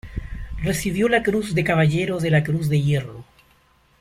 Recibió 0.63 1.07
la 1.07 1.21
Cruz 1.21 1.53
de 1.53 1.63
Caballero 1.63 2.19
de 2.19 2.31
la 2.31 2.43
Cruz 2.43 2.69
de 2.69 2.81
Hierro. 2.81 3.23